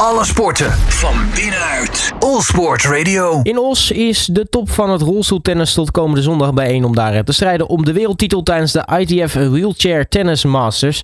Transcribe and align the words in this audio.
Alle 0.00 0.24
sporten 0.24 0.72
van 0.72 1.14
binnenuit. 1.34 2.12
All 2.18 2.40
Sport 2.40 2.84
Radio. 2.84 3.40
In 3.42 3.58
Os 3.58 3.90
is 3.90 4.26
de 4.26 4.48
top 4.48 4.70
van 4.70 4.90
het 4.90 5.00
rolstoeltennis 5.00 5.74
tot 5.74 5.90
komende 5.90 6.22
zondag 6.22 6.54
bijeen 6.54 6.84
om 6.84 6.94
daar 6.94 7.24
te 7.24 7.32
strijden 7.32 7.68
om 7.68 7.84
de 7.84 7.92
wereldtitel 7.92 8.42
tijdens 8.42 8.72
de 8.72 8.88
ITF 8.98 9.32
Wheelchair 9.32 10.08
Tennis 10.08 10.44
Masters. 10.44 11.02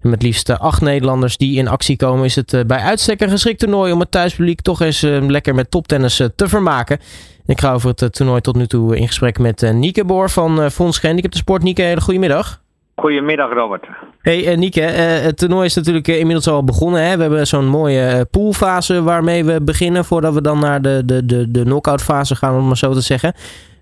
En 0.00 0.10
met 0.10 0.22
liefst 0.22 0.58
acht 0.58 0.80
Nederlanders 0.80 1.36
die 1.36 1.58
in 1.58 1.68
actie 1.68 1.96
komen 1.96 2.24
is 2.24 2.34
het 2.34 2.64
bij 2.66 2.78
uitstek 2.78 3.20
een 3.20 3.30
geschikt 3.30 3.58
toernooi 3.58 3.92
om 3.92 4.00
het 4.00 4.10
thuispubliek 4.10 4.60
toch 4.60 4.80
eens 4.80 5.00
lekker 5.00 5.54
met 5.54 5.70
toptennis 5.70 6.16
te 6.36 6.48
vermaken. 6.48 6.98
Ik 7.46 7.60
ga 7.60 7.72
over 7.72 7.88
het 7.96 8.14
toernooi 8.14 8.40
tot 8.40 8.56
nu 8.56 8.66
toe 8.66 8.96
in 8.96 9.06
gesprek 9.06 9.38
met 9.38 9.72
Nieke 9.72 10.04
Boor 10.04 10.30
van 10.30 10.70
Fonds 10.70 10.98
Gehandicapten 10.98 11.40
Sport. 11.40 11.62
Nieke, 11.62 11.82
hele 11.82 12.00
goedemiddag. 12.00 12.62
Goedemiddag 12.94 13.52
Robert. 13.52 13.86
Hey 14.20 14.52
uh, 14.52 14.56
Nieke, 14.56 14.80
uh, 14.80 15.22
het 15.22 15.36
toernooi 15.36 15.64
is 15.64 15.74
natuurlijk 15.74 16.08
uh, 16.08 16.18
inmiddels 16.18 16.48
al 16.48 16.64
begonnen. 16.64 17.02
Hè? 17.02 17.16
We 17.16 17.22
hebben 17.22 17.46
zo'n 17.46 17.66
mooie 17.66 18.26
poolfase 18.30 19.02
waarmee 19.02 19.44
we 19.44 19.62
beginnen 19.62 20.04
voordat 20.04 20.34
we 20.34 20.40
dan 20.40 20.58
naar 20.58 20.82
de, 20.82 21.02
de, 21.04 21.26
de, 21.26 21.50
de 21.50 21.62
knock-out 21.62 22.02
fase 22.02 22.36
gaan, 22.36 22.56
om 22.56 22.66
maar 22.66 22.76
zo 22.76 22.92
te 22.92 23.00
zeggen. 23.00 23.34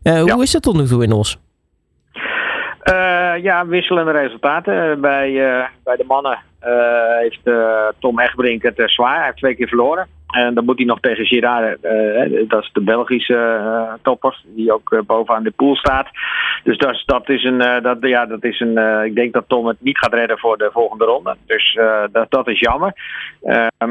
Ja. 0.03 0.21
Hoe 0.23 0.43
is 0.43 0.53
het 0.53 0.63
tot 0.63 0.77
nu 0.77 0.87
toe 0.87 1.03
in 1.03 1.13
Os? 1.13 1.39
Ja, 3.41 3.67
wisselende 3.67 4.11
resultaten. 4.11 5.01
bij, 5.01 5.33
bij 5.85 5.97
de 5.97 6.05
mannen 6.07 6.39
heeft 7.21 7.41
Tom 7.99 8.21
Egbrink 8.21 8.63
het 8.63 8.83
zwaar. 8.87 9.17
Hij 9.17 9.25
heeft 9.25 9.37
twee 9.37 9.55
keer 9.55 9.69
verloren. 9.69 10.07
En 10.33 10.55
dan 10.55 10.65
moet 10.65 10.77
hij 10.77 10.87
nog 10.87 11.01
tegen 11.01 11.27
Girard, 11.27 11.83
dat 12.49 12.63
is 12.63 12.71
de 12.73 12.81
Belgische 12.81 13.59
uh, 13.61 13.93
topper, 14.03 14.43
die 14.45 14.73
ook 14.73 15.03
bovenaan 15.07 15.43
de 15.43 15.51
pool 15.51 15.77
staat. 15.77 16.09
Dus 16.65 16.79
dat, 16.79 17.03
dat 17.07 17.29
is 17.29 17.45
een, 17.45 17.59
dat, 17.83 17.97
ja, 18.01 18.27
dat 18.27 18.45
is 18.45 18.61
een 18.61 19.05
ik 19.05 19.15
denk 19.15 19.33
dat 19.33 19.45
Tom 19.47 19.67
het 19.67 19.77
niet 19.81 19.99
gaat 19.99 20.15
redden 20.15 20.39
voor 20.39 20.59
de 20.59 20.71
volgende 20.73 21.05
ronde. 21.05 21.37
Dus 21.47 21.79
dat, 22.13 22.31
dat 22.31 22.49
is 22.49 22.61
jammer. 22.61 22.93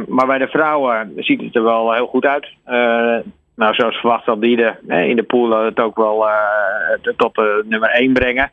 maar 0.07 0.27
bij 0.27 0.37
de 0.37 0.47
vrouwen 0.47 1.13
ziet 1.17 1.41
het 1.41 1.55
er 1.55 1.63
wel 1.63 1.93
heel 1.93 2.07
goed 2.07 2.25
uit. 2.25 2.47
Nou, 3.55 3.73
zoals 3.73 3.95
verwacht 3.95 4.23
zal 4.23 4.39
die 4.39 4.73
in 4.87 5.15
de 5.15 5.23
pool 5.23 5.63
het 5.63 5.79
ook 5.79 5.97
wel 5.97 6.25
tot 7.17 7.41
nummer 7.65 7.89
1 7.89 8.13
brengen. 8.13 8.51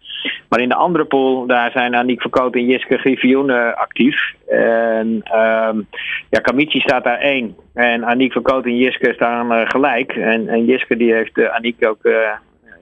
Maar 0.49 0.61
in 0.61 0.69
de 0.69 0.75
andere 0.75 1.05
pool, 1.05 1.47
daar 1.47 1.71
zijn 1.71 1.95
Aniek 1.95 2.21
Verkoot 2.21 2.55
en 2.55 2.67
Jiske 2.67 2.99
Griffioen 2.99 3.51
uh, 3.51 3.73
actief. 3.75 4.35
En 4.49 5.07
um, 5.07 5.87
ja, 6.31 6.41
Kamichi 6.43 6.81
staat 6.81 7.05
daar 7.05 7.19
1. 7.19 7.57
En 7.75 8.05
Aniek 8.05 8.33
Verkoot 8.33 8.65
en 8.65 8.77
Jiske 8.77 9.13
staan 9.15 9.69
gelijk. 9.69 10.13
En, 10.13 10.49
en 10.49 10.65
Jiske 10.65 10.97
die 10.97 11.13
heeft 11.13 11.49
Aniek 11.49 11.87
ook 11.87 12.05
in 12.05 12.13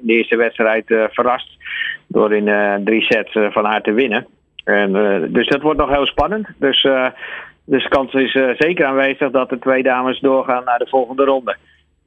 de 0.01 0.13
eerste 0.13 0.37
wedstrijd 0.37 0.85
verrast. 0.87 1.49
Door 2.07 2.35
in 2.35 2.85
drie 2.85 3.03
sets 3.03 3.33
van 3.33 3.65
haar 3.65 3.83
te 3.83 3.93
winnen. 3.93 4.27
En, 4.65 4.93
dus 5.33 5.49
dat 5.49 5.63
wordt 5.63 5.79
nog 5.79 5.91
heel 5.91 6.07
spannend. 6.07 6.49
Dus, 6.59 6.83
dus 7.65 7.83
de 7.83 7.89
kans 7.89 8.13
is 8.13 8.33
zeker 8.59 8.85
aanwezig 8.85 9.31
dat 9.31 9.49
de 9.49 9.59
twee 9.59 9.83
dames 9.83 10.21
doorgaan 10.21 10.65
naar 10.65 10.79
de 10.79 10.89
volgende 10.89 11.25
ronde. 11.25 11.57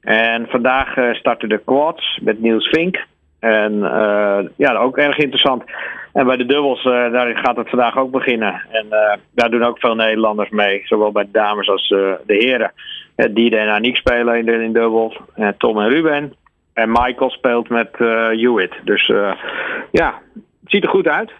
En 0.00 0.46
vandaag 0.48 0.96
uh, 0.96 1.14
starten 1.14 1.48
de 1.48 1.60
quads 1.64 2.18
met 2.22 2.40
Niels 2.40 2.68
Vink. 2.68 3.06
En 3.40 3.72
uh, 3.72 4.38
ja, 4.56 4.74
ook 4.76 4.96
erg 4.96 5.18
interessant. 5.18 5.62
En 6.12 6.26
bij 6.26 6.36
de 6.36 6.46
dubbels, 6.46 6.84
uh, 6.84 7.12
daar 7.12 7.36
gaat 7.36 7.56
het 7.56 7.68
vandaag 7.68 7.96
ook 7.96 8.10
beginnen. 8.10 8.62
En 8.70 8.86
daar 9.34 9.50
doen 9.50 9.64
ook 9.64 9.78
veel 9.78 9.94
Nederlanders 9.94 10.50
mee. 10.50 10.82
Zowel 10.84 11.12
bij 11.12 11.24
de 11.24 11.30
dames 11.32 11.68
als 11.68 11.88
de 11.88 12.20
heren. 12.26 12.72
Diede 13.30 13.56
en 13.56 13.68
Aniek 13.68 13.96
spelen 13.96 14.38
in, 14.38 14.44
de, 14.44 14.52
in 14.52 14.72
dubbel. 14.72 15.16
Tom 15.58 15.80
en 15.80 15.88
Ruben. 15.88 16.32
En 16.72 16.90
Michael 16.90 17.30
speelt 17.30 17.68
met 17.68 17.88
Hewitt. 17.98 18.74
Dus 18.84 19.06
ja, 19.90 20.14
het 20.34 20.70
ziet 20.70 20.82
er 20.82 20.88
goed 20.88 21.06
uit. 21.06 21.30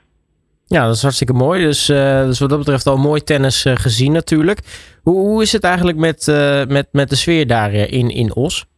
Ja, 0.66 0.84
dat 0.84 0.94
is 0.94 1.02
hartstikke 1.02 1.32
mooi. 1.32 1.62
Dus, 1.62 1.86
dus 1.86 2.40
wat 2.40 2.48
dat 2.48 2.58
betreft 2.58 2.86
al 2.86 2.96
mooi 2.96 3.20
tennis 3.20 3.66
gezien 3.68 4.12
natuurlijk. 4.12 4.58
Hoe, 5.02 5.16
hoe 5.16 5.42
is 5.42 5.52
het 5.52 5.64
eigenlijk 5.64 5.98
met, 5.98 6.26
met, 6.68 6.88
met 6.92 7.08
de 7.08 7.16
sfeer 7.16 7.46
daar 7.46 7.72
in, 7.72 8.08
in 8.08 8.34
Os? 8.34 8.69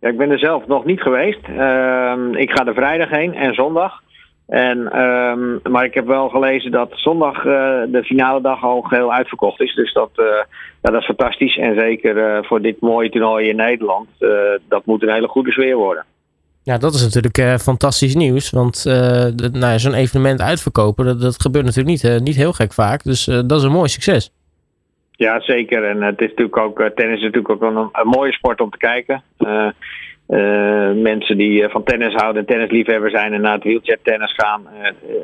Ja, 0.00 0.08
ik 0.08 0.16
ben 0.16 0.30
er 0.30 0.38
zelf 0.38 0.66
nog 0.66 0.84
niet 0.84 1.00
geweest. 1.00 1.40
Ehm, 1.42 2.34
ik 2.34 2.50
ga 2.50 2.66
er 2.66 2.74
vrijdag 2.74 3.10
heen 3.10 3.34
en 3.34 3.54
zondag. 3.54 4.04
En, 4.46 5.00
um, 5.00 5.60
maar 5.62 5.84
ik 5.84 5.94
heb 5.94 6.06
wel 6.06 6.28
gelezen 6.28 6.70
dat 6.70 6.90
zondag 6.92 7.42
de 7.42 8.02
finale 8.04 8.40
dag 8.40 8.62
al 8.62 8.80
geheel 8.80 9.12
uitverkocht 9.12 9.60
is. 9.60 9.74
Dus 9.74 9.92
dat, 9.92 10.10
ja, 10.82 10.90
dat 10.90 11.00
is 11.00 11.06
fantastisch. 11.06 11.56
En 11.56 11.78
zeker 11.78 12.44
voor 12.44 12.62
dit 12.62 12.80
mooie 12.80 13.10
toernooi 13.10 13.48
in 13.48 13.56
Nederland. 13.56 14.08
dat 14.68 14.86
moet 14.86 15.02
een 15.02 15.12
hele 15.12 15.28
goede 15.28 15.52
sfeer 15.52 15.76
worden. 15.76 16.04
Ja, 16.62 16.78
dat 16.78 16.94
is 16.94 17.02
natuurlijk 17.02 17.60
fantastisch 17.60 18.14
nieuws. 18.14 18.50
Want 18.50 18.84
nou 19.52 19.78
zo'n 19.78 19.94
evenement 19.94 20.40
uitverkopen, 20.40 21.04
dat, 21.04 21.20
dat 21.20 21.40
gebeurt 21.42 21.64
natuurlijk 21.64 22.02
niet, 22.02 22.20
niet 22.22 22.36
heel 22.36 22.52
gek 22.52 22.72
vaak. 22.72 23.02
Dus 23.04 23.24
dat 23.24 23.52
is 23.52 23.62
een 23.62 23.72
mooi 23.72 23.88
succes. 23.88 24.30
Ja, 25.16 25.40
zeker. 25.40 25.84
En 25.84 26.02
het 26.02 26.20
is 26.20 26.28
natuurlijk 26.28 26.56
ook, 26.56 26.90
tennis 26.94 27.16
is 27.16 27.22
natuurlijk 27.22 27.50
ook 27.50 27.62
een, 27.62 28.08
mooie 28.08 28.32
sport 28.32 28.60
om 28.60 28.70
te 28.70 28.78
kijken. 28.78 29.22
Uh, 29.38 29.68
mensen 30.94 31.36
die 31.36 31.68
van 31.68 31.84
tennis 31.84 32.14
houden 32.14 32.42
en 32.42 32.48
tennisliefhebber 32.48 33.10
zijn 33.10 33.32
en 33.32 33.40
naar 33.40 33.54
het 33.54 33.62
wheelchair 33.62 33.98
tennis 34.02 34.34
gaan, 34.34 34.68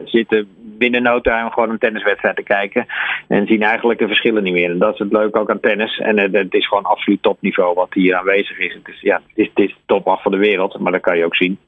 zitten 0.04 0.48
binnen 0.56 1.02
no 1.02 1.20
time 1.20 1.50
gewoon 1.50 1.70
een 1.70 1.78
tenniswedstrijd 1.78 2.36
te 2.36 2.42
kijken. 2.42 2.86
En 3.28 3.46
zien 3.46 3.62
eigenlijk 3.62 3.98
de 3.98 4.06
verschillen 4.06 4.42
niet 4.42 4.52
meer. 4.52 4.70
En 4.70 4.78
dat 4.78 4.92
is 4.92 4.98
het 4.98 5.12
leuke 5.12 5.38
ook 5.38 5.50
aan 5.50 5.60
tennis. 5.60 5.98
En 5.98 6.18
het 6.18 6.54
is 6.54 6.68
gewoon 6.68 6.84
absoluut 6.84 7.22
topniveau 7.22 7.74
wat 7.74 7.94
hier 7.94 8.16
aanwezig 8.16 8.58
is. 8.58 8.74
Het 8.74 8.88
is, 8.88 9.00
ja, 9.00 9.20
het 9.34 9.50
is, 9.54 9.68
het 9.70 9.74
top 9.86 10.08
af 10.08 10.22
van 10.22 10.32
de 10.32 10.38
wereld, 10.38 10.78
maar 10.78 10.92
dat 10.92 11.00
kan 11.00 11.16
je 11.16 11.24
ook 11.24 11.36
zien. 11.36 11.58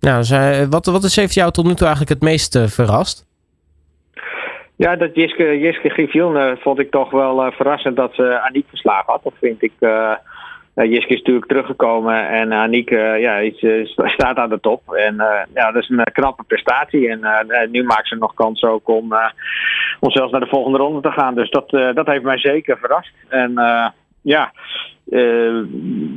Nou, 0.00 0.24
wat, 0.70 0.86
wat 0.86 1.04
is, 1.04 1.16
heeft 1.16 1.34
jou 1.34 1.50
tot 1.50 1.64
nu 1.64 1.74
toe 1.74 1.86
eigenlijk 1.86 2.20
het 2.20 2.30
meest 2.30 2.58
verrast? 2.74 3.26
Ja, 4.84 4.96
dat 4.96 5.14
Jiske, 5.14 5.58
Jiske 5.58 5.88
Griffioen 5.88 6.56
vond 6.60 6.78
ik 6.78 6.90
toch 6.90 7.10
wel 7.10 7.52
verrassend 7.52 7.96
dat 7.96 8.14
ze 8.14 8.40
Aniek 8.40 8.68
verslagen 8.68 9.12
had. 9.12 9.22
Dat 9.22 9.32
vind 9.40 9.62
ik 9.62 9.72
uh, 9.80 10.12
Jiske 10.74 11.12
is 11.12 11.18
natuurlijk 11.18 11.46
teruggekomen 11.46 12.28
en 12.28 12.52
Aniek 12.52 12.90
ja, 12.90 13.36
is, 13.36 13.92
staat 13.94 14.36
aan 14.36 14.48
de 14.48 14.60
top. 14.60 14.92
En 14.92 15.14
ja, 15.54 15.72
dat 15.72 15.82
is 15.82 15.88
een 15.88 16.04
knappe 16.12 16.42
prestatie. 16.42 17.08
En 17.08 17.20
nu 17.70 17.84
maakt 17.84 18.08
ze 18.08 18.16
nog 18.16 18.34
kans 18.34 18.62
ook 18.62 18.88
om, 18.88 19.14
om 20.00 20.10
zelfs 20.10 20.32
naar 20.32 20.40
de 20.40 20.46
volgende 20.46 20.78
ronde 20.78 21.00
te 21.00 21.10
gaan. 21.10 21.34
Dus 21.34 21.50
dat, 21.50 21.70
dat 21.70 22.06
heeft 22.06 22.22
mij 22.22 22.38
zeker 22.38 22.78
verrast. 22.78 23.12
En 23.28 23.52
ja, 24.22 24.52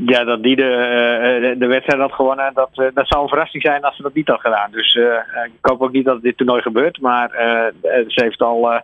ja, 0.09 0.23
dat 0.23 0.44
die 0.44 0.56
de, 0.56 1.56
de 1.57 1.68
wedstrijd 1.68 2.01
had 2.01 2.13
gewonnen, 2.13 2.51
dat, 2.53 2.69
dat 2.94 3.07
zou 3.07 3.22
een 3.22 3.29
verrassing 3.29 3.63
zijn 3.63 3.81
als 3.81 3.95
ze 3.95 4.01
dat 4.01 4.13
niet 4.13 4.28
had 4.28 4.41
gedaan. 4.41 4.72
Dus 4.72 4.95
ik 5.45 5.51
hoop 5.62 5.81
ook 5.81 5.91
niet 5.91 6.06
dat 6.06 6.22
dit 6.22 6.38
toernooi 6.38 6.62
gebeurt. 6.62 7.01
Maar 7.01 7.29
ze 8.07 8.22
heeft 8.23 8.41
al 8.41 8.81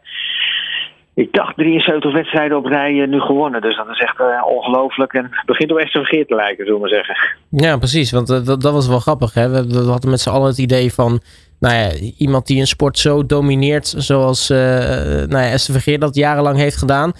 ik 1.15 1.33
dacht 1.33 1.55
73 1.55 2.13
wedstrijden 2.13 2.57
op 2.57 2.65
rij 2.65 3.05
nu 3.05 3.19
gewonnen. 3.19 3.61
Dus 3.61 3.77
dat 3.77 3.89
is 3.89 3.99
echt 3.99 4.19
uh, 4.19 4.25
ongelooflijk. 4.47 5.13
En 5.13 5.23
het 5.23 5.45
begint 5.45 5.71
op 5.71 5.77
Esther 5.77 6.05
Vergeer 6.05 6.25
te 6.25 6.35
lijken, 6.35 6.65
zullen 6.65 6.81
we 6.81 6.87
maar 6.87 7.03
zeggen. 7.03 7.15
Ja, 7.49 7.77
precies. 7.77 8.11
Want 8.11 8.29
uh, 8.29 8.45
dat, 8.45 8.61
was 8.61 8.87
wel 8.87 8.99
grappig. 8.99 9.33
Hè? 9.33 9.49
We, 9.49 9.77
hadden 9.77 10.09
met 10.09 10.19
z'n 10.19 10.29
allen 10.29 10.47
het 10.47 10.57
idee 10.57 10.93
van... 10.93 11.21
Nou 11.59 11.75
ja, 11.75 11.91
iemand 12.17 12.47
die 12.47 12.59
een 12.59 12.67
sport 12.67 12.97
zo 12.99 13.25
domineert 13.25 13.93
zoals 13.97 14.49
nou 14.49 15.37
ja, 15.37 15.49
Esther 15.49 15.73
Vergeer 15.73 15.99
dat 15.99 16.15
jarenlang 16.15 16.57
heeft 16.57 16.77
gedaan. 16.77 17.11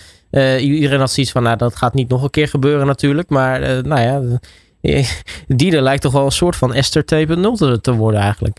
iedereen 0.59 0.99
had 0.99 1.11
zoiets 1.11 1.31
van, 1.31 1.43
nou 1.43 1.57
dat 1.57 1.75
gaat 1.75 1.93
niet 1.93 2.09
nog 2.09 2.23
een 2.23 2.29
keer 2.29 2.47
gebeuren 2.47 2.87
natuurlijk. 2.87 3.29
Maar 3.29 3.59
nou 3.83 4.01
ja, 4.01 4.39
die 5.47 5.81
lijkt 5.81 6.01
toch 6.01 6.11
wel 6.11 6.25
een 6.25 6.31
soort 6.31 6.55
van 6.55 6.73
Esther 6.73 7.03
2.0 7.03 7.41
te, 7.41 7.81
te 7.81 7.93
worden 7.93 8.19
eigenlijk. 8.19 8.57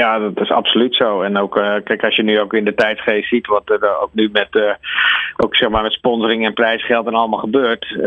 Ja, 0.00 0.18
dat 0.18 0.40
is 0.40 0.50
absoluut 0.50 0.94
zo. 0.94 1.22
En 1.22 1.36
ook, 1.38 1.56
uh, 1.56 1.74
kijk, 1.84 2.04
als 2.04 2.16
je 2.16 2.22
nu 2.22 2.40
ook 2.40 2.54
in 2.54 2.64
de 2.64 2.74
tijdsgeest 2.74 3.28
ziet 3.28 3.46
wat 3.46 3.70
er 3.70 4.00
ook 4.00 4.10
nu 4.12 4.28
met, 4.32 4.48
uh, 4.50 4.72
ook 5.36 5.56
zeg 5.56 5.68
maar 5.68 5.82
met 5.82 5.92
sponsoring 5.92 6.44
en 6.44 6.52
prijsgeld 6.52 7.06
en 7.06 7.14
allemaal 7.14 7.38
gebeurt, 7.38 7.98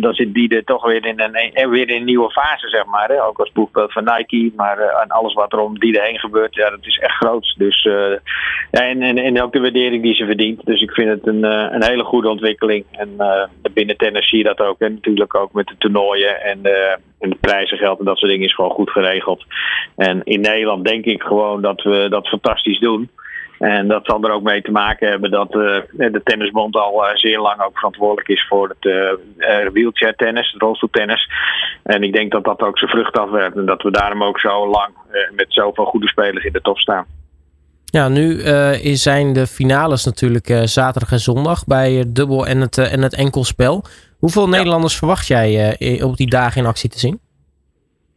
dan 0.00 0.14
zit 0.14 0.34
die 0.34 0.56
er 0.56 0.64
toch 0.64 0.84
weer 0.84 1.06
in 1.06 1.20
een, 1.20 1.70
weer 1.70 1.88
in 1.88 1.96
een 1.96 2.04
nieuwe 2.04 2.30
fase, 2.30 2.68
zeg 2.68 2.84
maar. 2.84 3.08
Hè? 3.08 3.24
Ook 3.24 3.38
als 3.38 3.52
boekbeeld 3.52 3.92
van 3.92 4.04
Nike, 4.04 4.52
maar 4.56 4.78
en 4.78 5.08
alles 5.08 5.34
wat 5.34 5.52
er 5.52 5.58
om 5.58 5.78
die 5.78 6.00
heen 6.00 6.18
gebeurt, 6.18 6.54
ja, 6.54 6.70
dat 6.70 6.86
is 6.86 6.98
echt 6.98 7.16
groot. 7.16 7.54
Dus, 7.58 7.82
ja, 7.82 8.82
en, 8.82 9.02
en, 9.02 9.18
en 9.18 9.42
ook 9.42 9.52
de 9.52 9.60
waardering 9.60 10.02
die 10.02 10.14
ze 10.14 10.24
verdient. 10.24 10.64
Dus 10.64 10.82
ik 10.82 10.90
vind 10.90 11.08
het 11.08 11.26
een, 11.26 11.42
een 11.74 11.84
hele 11.84 12.04
goede 12.04 12.28
ontwikkeling. 12.28 12.84
En 12.90 13.08
binnen 13.72 13.96
tennis 13.96 14.28
zie 14.28 14.38
je 14.38 14.44
dat 14.44 14.60
ook. 14.60 14.80
En 14.80 14.94
natuurlijk 14.94 15.34
ook 15.34 15.52
met 15.52 15.66
de 15.66 15.74
toernooien 15.78 16.42
en, 16.42 16.60
en 17.20 17.30
de 17.30 17.36
prijzengeld 17.40 17.98
en 17.98 18.04
dat 18.04 18.18
soort 18.18 18.30
dingen 18.30 18.46
is 18.46 18.54
gewoon 18.54 18.70
goed 18.70 18.90
geregeld. 18.90 19.44
En 19.96 20.20
in 20.24 20.40
Nederland 20.40 20.84
denk 20.84 21.04
ik 21.04 21.22
gewoon 21.22 21.62
dat 21.62 21.82
we 21.82 22.06
dat 22.10 22.28
fantastisch 22.28 22.78
doen. 22.78 23.10
En 23.58 23.88
dat 23.88 24.06
zal 24.06 24.22
er 24.22 24.30
ook 24.30 24.42
mee 24.42 24.62
te 24.62 24.70
maken 24.70 25.08
hebben 25.08 25.30
dat 25.30 25.54
uh, 25.54 25.78
de 25.90 26.20
Tennisbond 26.24 26.76
al 26.76 27.04
uh, 27.04 27.16
zeer 27.16 27.38
lang 27.38 27.60
ook 27.62 27.78
verantwoordelijk 27.78 28.28
is 28.28 28.46
voor 28.48 28.68
het 28.68 28.84
uh, 28.84 29.70
wheelchair 29.72 30.14
tennis, 30.16 30.52
het 30.52 30.62
rolstoeltennis. 30.62 31.30
En 31.82 32.02
ik 32.02 32.12
denk 32.12 32.32
dat 32.32 32.44
dat 32.44 32.62
ook 32.62 32.78
zijn 32.78 32.90
vrucht 32.90 33.18
afwerpt 33.18 33.56
en 33.56 33.66
dat 33.66 33.82
we 33.82 33.90
daarom 33.90 34.22
ook 34.22 34.40
zo 34.40 34.66
lang 34.68 34.90
met 35.34 35.46
zoveel 35.48 35.84
goede 35.84 36.08
spelers 36.08 36.44
in 36.44 36.52
de 36.52 36.60
top 36.60 36.78
staan. 36.78 37.06
Ja, 37.90 38.08
nu 38.08 38.40
zijn 38.94 39.32
de 39.32 39.46
finales 39.46 40.04
natuurlijk 40.04 40.60
zaterdag 40.64 41.12
en 41.12 41.18
zondag 41.18 41.64
bij 41.64 41.92
het 41.92 42.14
dubbel 42.14 42.46
en 42.46 42.60
het, 42.60 42.78
en 42.78 43.02
het 43.02 43.14
enkelspel. 43.14 43.84
Hoeveel 44.18 44.44
ja. 44.44 44.50
Nederlanders 44.50 44.98
verwacht 44.98 45.26
jij 45.26 45.76
op 46.02 46.16
die 46.16 46.30
dagen 46.30 46.62
in 46.62 46.68
actie 46.68 46.90
te 46.90 46.98
zien? 46.98 47.20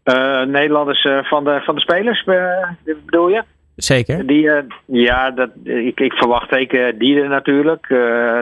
Uh, 0.06 0.42
Nederlanders 0.42 1.04
uh, 1.04 1.24
van, 1.24 1.44
de, 1.44 1.62
van 1.64 1.76
de 1.76 1.82
spelers, 1.82 2.26
uh, 2.26 2.96
bedoel 3.06 3.30
je? 3.30 3.44
Zeker. 3.76 4.28
Die, 4.28 4.50
ja, 4.86 5.32
dat, 5.32 5.50
ik, 5.64 6.00
ik 6.00 6.14
verwacht 6.14 6.50
zeker 6.50 6.98
Diede 6.98 7.28
natuurlijk. 7.28 7.88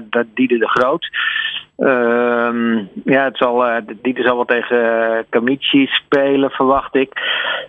dat 0.10 0.26
Diede 0.34 0.58
de 0.58 0.68
Groot. 0.68 1.10
Ehm, 1.78 2.76
ja, 3.04 3.24
het 3.24 3.38
zal, 3.38 3.68
uh, 3.68 3.76
Dieter 4.02 4.24
zal 4.24 4.36
wel 4.36 4.46
tegen 4.46 5.26
Kamichi 5.30 5.86
spelen, 5.86 6.50
verwacht 6.50 6.96
ik. 6.96 7.12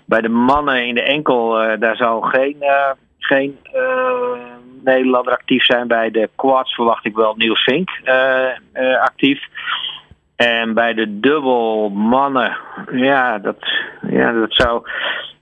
Bij 0.05 0.21
de 0.21 0.29
mannen 0.29 0.87
in 0.87 0.95
de 0.95 1.03
enkel, 1.03 1.51
daar 1.79 1.97
zou 1.97 2.27
geen, 2.27 2.57
geen 3.25 3.59
Nederlander 4.85 5.33
actief 5.33 5.65
zijn. 5.65 5.87
Bij 5.89 6.11
de 6.11 6.31
quads 6.37 6.75
verwacht 6.75 7.05
ik 7.05 7.15
wel 7.15 7.35
Niels 7.37 7.63
Vink 7.63 7.91
actief. 9.01 9.45
En 10.37 10.75
bij 10.75 10.95
de 10.95 11.21
dubbel 11.21 11.89
mannen, 11.91 12.57
ja, 12.93 13.39
dat, 13.39 13.57
ja, 14.09 14.33
dat 14.33 14.53
zou. 14.53 14.83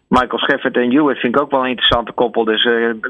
Michael 0.09 0.39
Scheffert 0.39 0.77
en 0.77 0.93
Hewitt 0.93 1.19
vind 1.19 1.35
ik 1.35 1.41
ook 1.41 1.51
wel 1.51 1.61
een 1.61 1.69
interessante 1.69 2.13
koppel. 2.13 2.45
Dus 2.45 2.65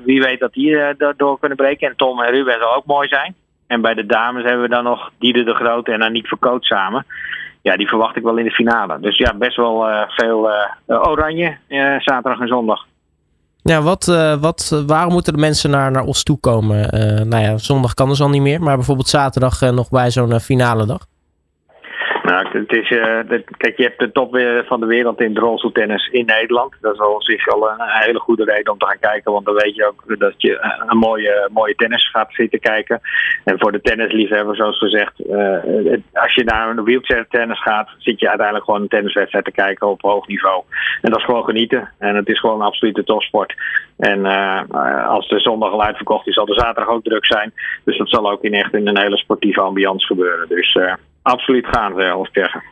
wie 0.05 0.23
weet 0.23 0.41
dat 0.41 0.53
die 0.53 0.71
uh, 0.71 0.89
door 1.17 1.39
kunnen 1.39 1.57
breken. 1.57 1.89
En 1.89 1.97
Tom 1.97 2.21
en 2.21 2.31
Ruben 2.31 2.61
zal 2.61 2.75
ook 2.75 2.87
mooi 2.87 3.09
zijn. 3.09 3.35
En 3.67 3.81
bij 3.81 3.95
de 3.95 4.07
dames 4.07 4.43
hebben 4.43 4.63
we 4.63 4.69
dan 4.69 4.85
nog 4.85 5.11
Diede 5.19 5.45
de 5.45 5.55
Grote 5.55 5.93
en 5.93 6.03
Aniek 6.03 6.27
Verkoot 6.27 6.65
samen. 6.65 7.07
Ja, 7.63 7.77
die 7.77 7.89
verwacht 7.89 8.17
ik 8.17 8.23
wel 8.23 8.37
in 8.37 8.45
de 8.45 8.51
finale. 8.51 9.01
Dus 9.01 9.17
ja, 9.17 9.35
best 9.35 9.57
wel 9.57 10.07
veel 10.07 10.51
oranje 10.87 11.57
zaterdag 11.99 12.41
en 12.41 12.49
zondag. 12.49 12.87
Ja, 13.63 13.83
wat, 13.83 14.05
wat, 14.41 14.83
waarom 14.87 15.13
moeten 15.13 15.33
de 15.33 15.39
mensen 15.39 15.71
naar, 15.71 15.91
naar 15.91 16.05
Os 16.05 16.23
toe 16.23 16.39
komen? 16.39 16.89
nou 17.29 17.43
ja, 17.43 17.59
zondag 17.59 17.95
kan 17.95 18.09
dus 18.09 18.21
al 18.21 18.29
niet 18.29 18.43
meer. 18.43 18.63
Maar 18.63 18.77
bijvoorbeeld 18.77 19.09
zaterdag 19.09 19.61
nog 19.61 19.89
bij 19.89 20.11
zo'n 20.11 20.41
finale 20.41 20.87
dag. 20.87 21.07
Het 22.53 22.73
is, 22.73 22.91
uh, 22.91 23.19
kijk, 23.57 23.77
je 23.77 23.83
hebt 23.83 23.99
de 23.99 24.13
top 24.13 24.39
van 24.67 24.81
de 24.81 24.87
wereld 24.87 25.21
in 25.21 25.35
de 25.35 25.71
tennis 25.73 26.09
in 26.13 26.27
Nederland. 26.27 26.75
Dat 26.81 26.95
is 26.95 27.01
al 27.01 27.23
zich 27.23 27.49
al 27.49 27.71
een, 27.71 27.77
hele 27.79 28.19
goede 28.19 28.45
reden 28.45 28.73
om 28.73 28.79
te 28.79 28.87
gaan 28.87 28.99
kijken. 29.01 29.33
Want 29.33 29.45
dan 29.45 29.55
weet 29.55 29.75
je 29.75 29.87
ook 29.87 30.19
dat 30.19 30.35
je 30.37 30.85
een 30.87 30.97
mooie, 30.97 31.49
mooie 31.53 31.75
tennis 31.75 32.11
gaat 32.11 32.33
zitten 32.33 32.61
kijken. 32.61 33.01
En 33.45 33.59
voor 33.59 33.73
de 33.73 33.81
tennisliefhebber, 33.81 34.57
zoals 34.57 34.79
gezegd, 34.79 35.21
uh, 35.21 35.99
als 36.13 36.35
je 36.35 36.45
naar 36.45 36.71
een 36.71 36.85
wheelchair 36.85 37.27
tennis 37.29 37.63
gaat, 37.63 37.89
zit 37.99 38.21
je 38.21 38.29
uiteindelijk 38.29 38.67
gewoon 38.67 38.83
een 38.83 38.89
tenniswedstrijd 38.89 39.45
te 39.45 39.53
kijken 39.53 39.89
op 39.89 40.01
hoog 40.01 40.27
niveau. 40.27 40.63
En 41.03 41.11
dat 41.11 41.19
is 41.19 41.25
gewoon 41.25 41.45
genieten. 41.45 41.93
En 41.99 42.15
het 42.15 42.29
is 42.29 42.41
gewoon 42.41 42.61
een 42.61 42.67
absolute 42.67 43.05
topsport. 43.05 43.55
En 43.99 44.19
uh, 44.19 45.07
als 45.09 45.29
de 45.29 45.41
zondag 45.41 45.73
al 45.73 45.83
uitverkocht 45.83 46.27
is, 46.27 46.35
zal 46.35 46.47
de 46.47 46.61
zaterdag 46.61 46.95
ook 46.95 47.05
druk 47.05 47.27
zijn. 47.27 47.53
Dus 47.85 47.99
dat 47.99 48.09
zal 48.09 48.31
ook 48.31 48.43
in 48.43 48.55
echt 48.55 48.75
in 48.75 48.87
een 48.87 49.01
hele 49.01 49.17
sportieve 49.17 49.61
ambiance 49.61 50.07
gebeuren. 50.07 50.49
Dus 50.49 50.79
absoluut 51.23 51.67
gaan, 51.67 51.95
wil 51.95 52.23
ik 52.23 52.29
zeggen. 52.33 52.63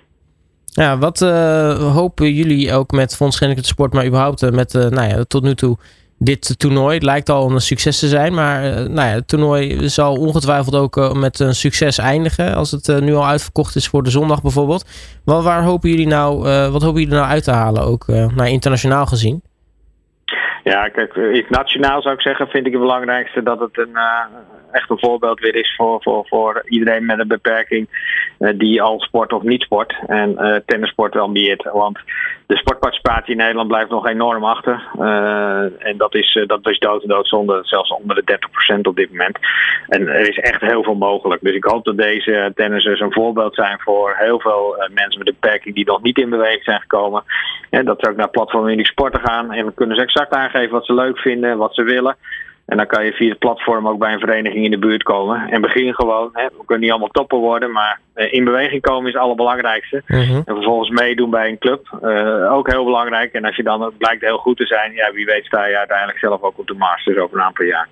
Ja, 0.65 0.99
wat 0.99 1.21
uh, 1.21 1.95
hopen 1.95 2.33
jullie 2.33 2.73
ook 2.73 2.91
met 2.91 3.17
Fonds 3.17 3.41
het 3.41 3.67
Sport, 3.67 3.93
maar 3.93 4.06
überhaupt 4.06 4.43
uh, 4.43 4.50
met 4.50 4.75
uh, 4.75 4.87
nou 4.87 5.09
ja, 5.09 5.25
tot 5.25 5.43
nu 5.43 5.55
toe 5.55 5.77
dit 6.19 6.59
toernooi? 6.59 6.95
Het 6.95 7.03
lijkt 7.03 7.29
al 7.29 7.50
een 7.50 7.61
succes 7.61 7.99
te 7.99 8.06
zijn, 8.06 8.35
maar 8.35 8.62
nou 8.62 9.09
ja, 9.09 9.15
het 9.15 9.29
toernooi 9.29 9.89
zal 9.89 10.15
ongetwijfeld 10.15 10.77
ook 10.77 11.15
met 11.15 11.41
een 11.41 11.55
succes 11.55 11.99
eindigen. 11.99 12.55
Als 12.55 12.71
het 12.71 13.00
nu 13.00 13.15
al 13.15 13.27
uitverkocht 13.27 13.77
is 13.77 13.89
voor 13.89 14.03
de 14.03 14.11
zondag 14.11 14.43
bijvoorbeeld. 14.43 14.85
Wel, 15.25 15.43
waar 15.43 15.62
hopen 15.62 15.91
jullie 15.91 16.06
nou, 16.06 16.39
wat 16.71 16.83
hopen 16.83 17.01
jullie 17.01 17.17
nou 17.17 17.29
uit 17.29 17.44
te 17.44 17.51
halen, 17.51 17.83
ook 17.83 18.06
naar 18.06 18.49
internationaal 18.49 19.06
gezien? 19.06 19.43
Ja, 20.65 20.89
kijk, 20.89 21.17
nationaal 21.49 22.03
zou 22.03 22.15
ik 22.15 22.21
zeggen, 22.21 22.47
vind 22.47 22.67
ik 22.67 22.73
het 22.73 22.81
belangrijkste 22.81 23.43
dat 23.43 23.61
het 23.61 23.79
een, 23.79 23.97
echt 24.79 24.91
een 24.91 24.99
voorbeeld 24.99 25.41
weer 25.41 25.55
is 25.55 25.75
voor, 25.77 26.03
voor, 26.03 26.27
voor 26.27 26.63
iedereen 26.69 27.07
met 27.07 27.19
een 27.19 27.29
beperking 27.29 27.89
uh, 28.39 28.51
die 28.59 28.83
al 28.83 29.01
sport 29.01 29.33
of 29.33 29.43
niet 29.43 29.63
sport. 29.63 29.95
En 30.07 30.31
uh, 30.31 30.57
tennissport 30.67 31.15
wel 31.15 31.29
meer. 31.29 31.71
Want 31.73 31.99
de 32.47 32.57
sportparticipatie 32.57 33.33
in 33.33 33.37
Nederland 33.37 33.69
blijft 33.69 33.91
nog 33.91 34.07
enorm 34.07 34.45
achter. 34.45 34.89
Uh, 34.99 35.87
en 35.87 35.97
dat 35.97 36.15
is, 36.15 36.45
dat 36.47 36.69
is 36.69 36.79
dood 36.79 37.03
en 37.03 37.09
doodzonde, 37.09 37.61
zelfs 37.63 37.91
onder 37.91 38.17
de 38.17 38.39
30% 38.77 38.81
op 38.83 38.97
dit 38.97 39.11
moment. 39.11 39.39
En 39.89 40.09
er 40.09 40.29
is 40.29 40.39
echt 40.39 40.61
heel 40.61 40.83
veel 40.83 40.95
mogelijk. 40.95 41.43
Dus 41.43 41.55
ik 41.55 41.65
hoop 41.65 41.85
dat 41.85 41.97
deze 41.97 42.53
tennissers 42.55 43.01
een 43.01 43.13
voorbeeld 43.13 43.55
zijn 43.55 43.81
voor 43.81 44.15
heel 44.19 44.41
veel 44.41 44.77
mensen 44.95 45.19
met 45.19 45.29
een 45.29 45.37
beperking 45.41 45.75
die 45.75 45.87
nog 45.87 46.03
niet 46.03 46.19
in 46.19 46.31
beweging 46.31 46.65
zijn 46.65 46.81
gekomen. 46.81 47.23
En 47.71 47.85
dat 47.85 47.97
ze 48.01 48.11
ook 48.11 48.17
naar 48.17 48.31
platform 48.31 48.69
Unique 48.69 48.91
Sporten 48.91 49.21
gaan 49.21 49.53
en 49.53 49.75
kunnen 49.75 49.97
ze 49.97 50.03
exact 50.03 50.33
aangeven 50.33 50.71
wat 50.71 50.87
ze 50.87 50.95
leuk 50.95 51.19
vinden, 51.19 51.59
wat 51.59 51.75
ze 51.75 51.83
willen. 51.83 52.17
En 52.69 52.76
dan 52.76 52.87
kan 52.87 53.05
je 53.05 53.12
via 53.12 53.29
het 53.29 53.38
platform 53.38 53.88
ook 53.88 53.99
bij 53.99 54.12
een 54.12 54.19
vereniging 54.19 54.65
in 54.65 54.70
de 54.70 54.79
buurt 54.79 55.03
komen. 55.03 55.50
En 55.50 55.61
begin 55.61 55.94
gewoon. 55.94 56.31
Hè. 56.32 56.44
We 56.44 56.65
kunnen 56.65 56.81
niet 56.81 56.91
allemaal 56.91 57.09
toppen 57.09 57.38
worden, 57.38 57.73
maar 57.73 58.00
eh, 58.15 58.32
in 58.32 58.44
beweging 58.44 58.82
komen 58.82 59.06
is 59.06 59.12
het 59.12 59.23
allerbelangrijkste. 59.23 60.03
Mhm. 60.06 60.35
En 60.44 60.55
vervolgens 60.55 60.91
meedoen 60.91 61.31
bij 61.31 61.49
een 61.49 61.59
club. 61.59 61.99
Uh, 62.03 62.53
ook 62.53 62.70
heel 62.70 62.85
belangrijk. 62.85 63.32
En 63.32 63.44
als 63.44 63.56
je 63.56 63.62
dan 63.62 63.93
blijkt 63.99 64.23
heel 64.23 64.38
goed 64.38 64.56
te 64.56 64.67
zijn, 64.67 64.93
ja, 64.93 65.12
wie 65.12 65.25
weet 65.25 65.44
sta 65.44 65.67
je 65.67 65.79
uiteindelijk 65.79 66.19
zelf 66.19 66.43
ook 66.43 66.59
op 66.59 66.67
de 66.67 66.75
Masters 66.75 67.19
over 67.19 67.37
een 67.38 67.44
aantal 67.44 67.65
jaar. 67.65 67.88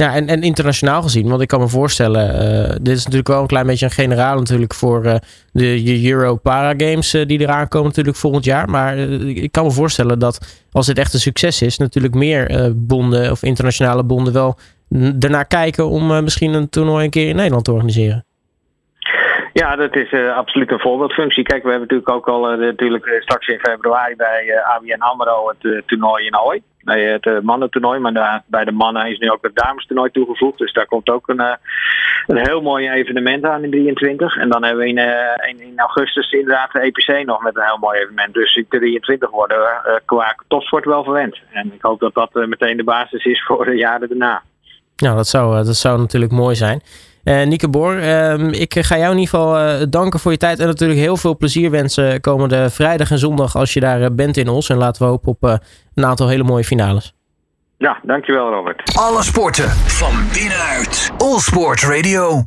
Ja, 0.00 0.14
en, 0.14 0.26
en 0.26 0.42
internationaal 0.42 1.02
gezien, 1.02 1.28
want 1.28 1.40
ik 1.42 1.48
kan 1.48 1.60
me 1.60 1.68
voorstellen, 1.68 2.24
uh, 2.28 2.76
dit 2.80 2.96
is 2.96 3.04
natuurlijk 3.04 3.28
wel 3.28 3.40
een 3.40 3.46
klein 3.46 3.66
beetje 3.66 3.84
een 3.84 3.90
generaal 3.90 4.38
natuurlijk 4.38 4.74
voor 4.74 5.04
uh, 5.04 5.14
de 5.52 6.10
Euro 6.10 6.36
Para 6.36 6.74
Games 6.76 7.14
uh, 7.14 7.26
die 7.26 7.40
eraan 7.40 7.68
komen 7.68 7.88
natuurlijk 7.88 8.16
volgend 8.16 8.44
jaar. 8.44 8.70
Maar 8.70 8.96
ik 8.96 9.52
kan 9.52 9.64
me 9.64 9.70
voorstellen 9.70 10.18
dat 10.18 10.64
als 10.72 10.86
dit 10.86 10.98
echt 10.98 11.14
een 11.14 11.20
succes 11.20 11.62
is, 11.62 11.78
natuurlijk 11.78 12.14
meer 12.14 12.72
bonden 12.76 13.30
of 13.30 13.42
internationale 13.42 14.04
bonden 14.04 14.32
wel 14.32 14.58
ernaar 15.20 15.46
kijken 15.46 15.88
om 15.88 16.22
misschien 16.24 16.54
een 16.54 16.68
toernooi 16.68 17.04
een 17.04 17.10
keer 17.10 17.28
in 17.28 17.36
Nederland 17.36 17.64
te 17.64 17.72
organiseren. 17.72 18.24
Ja, 19.52 19.76
dat 19.76 19.96
is 19.96 20.12
absoluut 20.36 20.70
een 20.70 20.80
voorbeeldfunctie. 20.80 21.42
Kijk, 21.44 21.62
we 21.62 21.70
hebben 21.70 21.88
natuurlijk 21.88 22.16
ook 22.16 22.28
al 22.28 22.56
natuurlijk 22.56 23.16
straks 23.20 23.46
in 23.46 23.58
februari 23.58 24.16
bij 24.16 24.44
uh, 24.46 24.74
ABN 24.74 25.02
AMRO 25.02 25.48
het 25.48 25.82
toernooi 25.86 26.26
in 26.26 26.34
Ahoy 26.34 26.62
bij 26.84 27.02
het 27.02 27.26
uh, 27.26 27.40
mannentoernooi. 27.40 27.98
Maar 27.98 28.42
bij 28.46 28.64
de 28.64 28.72
mannen 28.72 29.10
is 29.10 29.18
nu 29.18 29.30
ook 29.30 29.42
het 29.42 29.54
damestoernooi 29.54 30.10
toegevoegd. 30.10 30.58
Dus 30.58 30.72
daar 30.72 30.86
komt 30.86 31.10
ook 31.10 31.28
een, 31.28 31.40
uh, 31.40 31.52
een 32.26 32.46
heel 32.46 32.60
mooi 32.60 32.90
evenement 32.90 33.44
aan 33.44 33.64
in 33.64 33.70
23. 33.70 34.36
En 34.36 34.48
dan 34.48 34.64
hebben 34.64 34.84
we 34.84 34.90
in, 34.90 34.98
uh, 34.98 35.48
in, 35.48 35.60
in, 35.60 35.78
augustus 35.78 36.32
inderdaad 36.32 36.72
de 36.72 36.80
EPC 36.80 37.26
nog 37.26 37.42
met 37.42 37.56
een 37.56 37.64
heel 37.64 37.78
mooi 37.78 37.98
evenement. 37.98 38.34
Dus 38.34 38.56
in 38.56 38.66
23 38.68 39.30
worden 39.30 39.58
we 39.58 40.00
qua 40.04 40.36
topsport 40.48 40.84
wel 40.84 41.04
verwend. 41.04 41.38
En 41.52 41.72
ik 41.72 41.82
hoop 41.82 42.00
dat 42.00 42.14
dat 42.14 42.34
meteen 42.34 42.76
de 42.76 42.84
basis 42.84 43.24
is 43.24 43.44
voor 43.44 43.64
de 43.64 43.76
jaren 43.76 44.08
daarna. 44.08 44.42
Nou, 44.96 45.16
dat 45.16 45.26
zou, 45.26 45.64
dat 45.64 45.76
zou 45.76 45.98
natuurlijk 45.98 46.32
mooi 46.32 46.54
zijn. 46.54 46.80
Uh, 47.24 47.44
Nieke 47.44 47.68
Boor, 47.68 47.94
uh, 47.94 48.34
ik 48.50 48.74
ga 48.78 48.96
jou 48.96 49.10
in 49.12 49.18
ieder 49.18 49.34
geval 49.34 49.60
uh, 49.60 49.86
danken 49.88 50.20
voor 50.20 50.32
je 50.32 50.38
tijd. 50.38 50.58
En 50.58 50.66
natuurlijk 50.66 51.00
heel 51.00 51.16
veel 51.16 51.36
plezier 51.36 51.70
wensen 51.70 52.20
komende 52.20 52.70
vrijdag 52.70 53.10
en 53.10 53.18
zondag 53.18 53.56
als 53.56 53.72
je 53.72 53.80
daar 53.80 54.00
uh, 54.00 54.06
bent 54.12 54.36
in 54.36 54.48
Os. 54.48 54.68
En 54.68 54.76
laten 54.76 55.02
we 55.02 55.08
hopen 55.08 55.28
op 55.28 55.60
een 55.94 56.04
aantal 56.04 56.28
hele 56.28 56.44
mooie 56.44 56.64
finales. 56.64 57.14
Ja, 57.78 58.00
dankjewel 58.02 58.50
Robert. 58.50 58.96
Alle 58.98 59.22
sporten 59.22 59.68
van 59.70 60.12
binnenuit. 60.32 61.10
All 61.18 61.38
Sport 61.38 61.82
Radio. 61.82 62.42